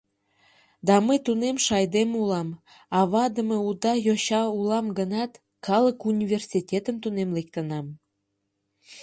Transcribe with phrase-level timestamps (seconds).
[0.87, 2.49] Да мый тунемше айдеме улам,
[2.99, 5.31] авадыме уда йоча улам гынат,
[5.65, 7.85] калык университетым тунем лектынам.